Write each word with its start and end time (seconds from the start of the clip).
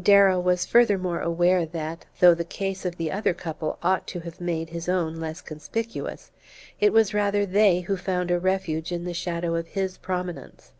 Darrow 0.00 0.40
was 0.40 0.64
furthermore 0.64 1.20
aware 1.20 1.66
that, 1.66 2.06
though 2.20 2.32
the 2.32 2.46
case 2.46 2.86
of 2.86 2.96
the 2.96 3.12
other 3.12 3.34
couple 3.34 3.76
ought 3.82 4.06
to 4.06 4.20
have 4.20 4.40
made 4.40 4.70
his 4.70 4.88
own 4.88 5.16
less 5.20 5.42
conspicuous, 5.42 6.30
it 6.80 6.94
was 6.94 7.12
rather 7.12 7.44
they 7.44 7.80
who 7.80 7.94
found 7.98 8.30
a 8.30 8.38
refuge 8.40 8.90
in 8.90 9.04
the 9.04 9.12
shadow 9.12 9.54
of 9.54 9.66
his 9.68 9.98
prominence. 9.98 10.72